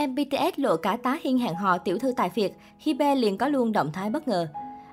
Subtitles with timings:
[0.00, 3.48] RM BTS lộ cả tá hiên hẹn hò tiểu thư tài Việt, Hibe liền có
[3.48, 4.48] luôn động thái bất ngờ.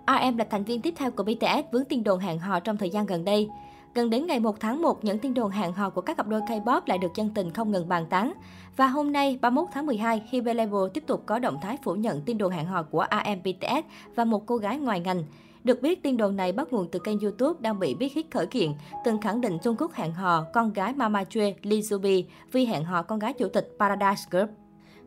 [0.07, 2.89] RM là thành viên tiếp theo của BTS vướng tin đồn hẹn hò trong thời
[2.89, 3.49] gian gần đây.
[3.95, 6.41] Gần đến ngày 1 tháng 1, những tin đồn hẹn hò của các cặp đôi
[6.41, 8.33] K-pop lại được dân tình không ngừng bàn tán.
[8.77, 12.21] Và hôm nay, 31 tháng 12, Hibe Label tiếp tục có động thái phủ nhận
[12.21, 13.85] tin đồn hẹn hò của RM BTS
[14.15, 15.23] và một cô gái ngoài ngành.
[15.63, 18.45] Được biết, tin đồn này bắt nguồn từ kênh YouTube đang bị biết hít khởi
[18.45, 18.71] kiện,
[19.05, 23.01] từng khẳng định Jungkook hẹn hò con gái Mama Chue Lee Zubi vì hẹn hò
[23.01, 24.49] con gái chủ tịch Paradise Group.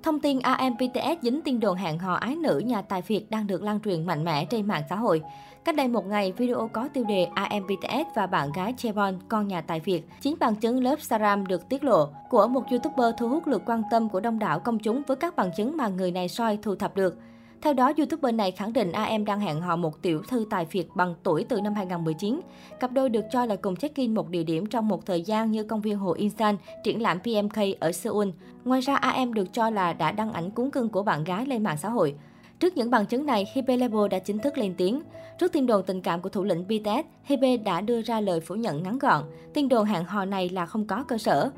[0.03, 3.63] Thông tin AMPTS dính tin đồn hẹn hò ái nữ nhà tài Việt đang được
[3.63, 5.23] lan truyền mạnh mẽ trên mạng xã hội.
[5.65, 9.61] Cách đây một ngày, video có tiêu đề AMPTS và bạn gái Chebon, con nhà
[9.61, 10.03] tài Việt.
[10.21, 13.83] Chính bằng chứng lớp Saram được tiết lộ của một YouTuber thu hút lượt quan
[13.91, 16.75] tâm của đông đảo công chúng với các bằng chứng mà người này soi thu
[16.75, 17.17] thập được.
[17.63, 20.87] Theo đó, YouTuber này khẳng định AM đang hẹn hò một tiểu thư tài phiệt
[20.95, 22.41] bằng tuổi từ năm 2019.
[22.81, 25.65] Cặp đôi được cho là cùng check-in một địa điểm trong một thời gian như
[25.65, 28.29] công viên Hồ Insan, triển lãm PMK ở Seoul.
[28.65, 31.63] Ngoài ra, AM được cho là đã đăng ảnh cuốn cưng của bạn gái lên
[31.63, 32.15] mạng xã hội.
[32.61, 35.03] Trước những bằng chứng này, Hebe Label đã chính thức lên tiếng.
[35.39, 38.55] Trước tin đồn tình cảm của thủ lĩnh BTS, Hebe đã đưa ra lời phủ
[38.55, 39.23] nhận ngắn gọn.
[39.55, 41.51] Tin đồn hẹn hò này là không có cơ sở.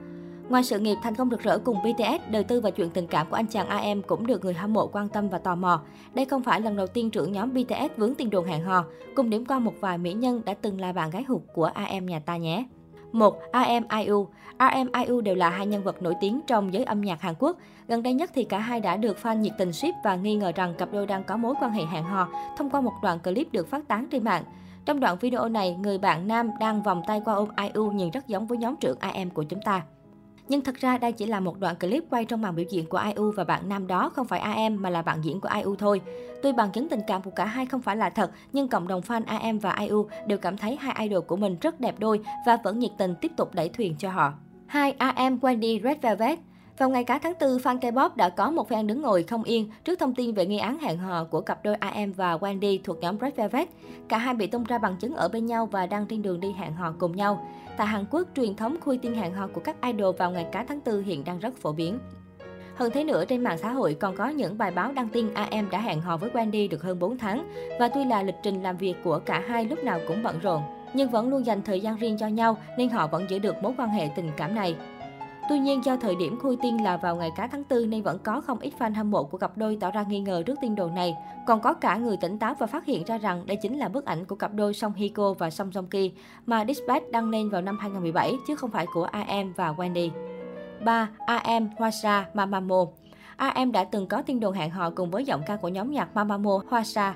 [0.52, 3.26] Ngoài sự nghiệp thành công rực rỡ cùng BTS, đời tư và chuyện tình cảm
[3.30, 5.80] của anh chàng AM cũng được người hâm mộ quan tâm và tò mò.
[6.14, 9.30] Đây không phải lần đầu tiên trưởng nhóm BTS vướng tin đồn hẹn hò, cùng
[9.30, 12.18] điểm qua một vài mỹ nhân đã từng là bạn gái hụt của AM nhà
[12.18, 12.64] ta nhé.
[13.12, 13.38] 1.
[13.52, 17.20] RM IU RM IU đều là hai nhân vật nổi tiếng trong giới âm nhạc
[17.20, 17.56] Hàn Quốc.
[17.88, 20.52] Gần đây nhất thì cả hai đã được fan nhiệt tình ship và nghi ngờ
[20.54, 23.52] rằng cặp đôi đang có mối quan hệ hẹn hò thông qua một đoạn clip
[23.52, 24.44] được phát tán trên mạng.
[24.84, 28.28] Trong đoạn video này, người bạn nam đang vòng tay qua ôm IU nhìn rất
[28.28, 29.82] giống với nhóm trưởng AM của chúng ta.
[30.48, 33.02] Nhưng thật ra đây chỉ là một đoạn clip quay trong màn biểu diễn của
[33.14, 36.00] IU và bạn nam đó không phải AM mà là bạn diễn của IU thôi.
[36.42, 39.00] Tuy bằng chứng tình cảm của cả hai không phải là thật, nhưng cộng đồng
[39.00, 42.56] fan AM và IU đều cảm thấy hai idol của mình rất đẹp đôi và
[42.64, 44.32] vẫn nhiệt tình tiếp tục đẩy thuyền cho họ.
[44.66, 44.92] 2.
[44.92, 46.38] AM Wendy Red Velvet
[46.82, 49.70] vào ngày cá tháng 4, fan K-pop đã có một fan đứng ngồi không yên
[49.84, 52.98] trước thông tin về nghi án hẹn hò của cặp đôi AM và Wendy thuộc
[53.00, 53.68] nhóm Red Velvet.
[54.08, 56.52] Cả hai bị tung ra bằng chứng ở bên nhau và đang trên đường đi
[56.52, 57.46] hẹn hò cùng nhau.
[57.76, 60.64] Tại Hàn Quốc, truyền thống khui tiên hẹn hò của các idol vào ngày cá
[60.64, 61.98] tháng 4 hiện đang rất phổ biến.
[62.74, 65.70] Hơn thế nữa, trên mạng xã hội còn có những bài báo đăng tin AM
[65.70, 67.48] đã hẹn hò với Wendy được hơn 4 tháng.
[67.80, 70.62] Và tuy là lịch trình làm việc của cả hai lúc nào cũng bận rộn,
[70.94, 73.72] nhưng vẫn luôn dành thời gian riêng cho nhau nên họ vẫn giữ được mối
[73.78, 74.76] quan hệ tình cảm này.
[75.48, 78.18] Tuy nhiên, do thời điểm khui tiên là vào ngày cá tháng 4 nên vẫn
[78.18, 80.74] có không ít fan hâm mộ của cặp đôi tỏ ra nghi ngờ trước tin
[80.74, 81.16] đồn này.
[81.46, 84.04] Còn có cả người tỉnh táo và phát hiện ra rằng đây chính là bức
[84.04, 86.12] ảnh của cặp đôi Song Hye Kyo và Song Joong Ki
[86.46, 90.10] mà Dispatch đăng lên vào năm 2017 chứ không phải của AM và Wendy.
[90.84, 91.08] 3.
[91.26, 92.86] AM Hwasa Mamamoo
[93.36, 96.14] AM đã từng có tin đồn hẹn hò cùng với giọng ca của nhóm nhạc
[96.14, 97.12] Mamamoo Hwasa.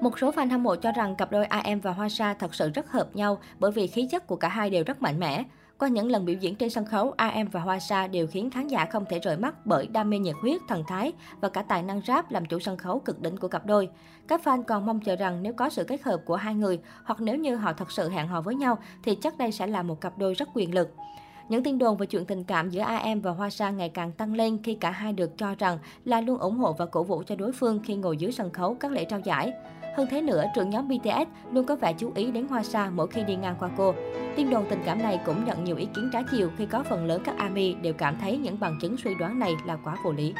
[0.00, 2.90] Một số fan hâm mộ cho rằng cặp đôi AM và Hwasa thật sự rất
[2.90, 5.44] hợp nhau bởi vì khí chất của cả hai đều rất mạnh mẽ.
[5.78, 8.68] Qua những lần biểu diễn trên sân khấu, AM và Hoa Sa đều khiến khán
[8.68, 11.82] giả không thể rời mắt bởi đam mê nhiệt huyết, thần thái và cả tài
[11.82, 13.88] năng rap làm chủ sân khấu cực đỉnh của cặp đôi.
[14.28, 17.20] Các fan còn mong chờ rằng nếu có sự kết hợp của hai người hoặc
[17.20, 20.00] nếu như họ thật sự hẹn hò với nhau thì chắc đây sẽ là một
[20.00, 20.94] cặp đôi rất quyền lực.
[21.48, 24.34] Những tin đồn về chuyện tình cảm giữa AM và Hoa Sa ngày càng tăng
[24.34, 27.36] lên khi cả hai được cho rằng là luôn ủng hộ và cổ vũ cho
[27.36, 29.52] đối phương khi ngồi dưới sân khấu các lễ trao giải.
[29.96, 33.06] Hơn thế nữa, trưởng nhóm BTS luôn có vẻ chú ý đến Hoa Sa mỗi
[33.06, 33.94] khi đi ngang qua cô.
[34.36, 37.06] Tin đồn tình cảm này cũng nhận nhiều ý kiến trái chiều khi có phần
[37.06, 40.12] lớn các ARMY đều cảm thấy những bằng chứng suy đoán này là quá vô
[40.12, 40.34] lý.